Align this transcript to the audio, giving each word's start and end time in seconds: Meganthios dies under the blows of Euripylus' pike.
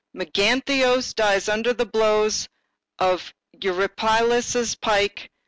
Meganthios 0.17 1.13
dies 1.13 1.47
under 1.47 1.73
the 1.73 1.85
blows 1.85 2.49
of 2.97 3.31
Euripylus' 3.55 4.73
pike. 4.81 5.29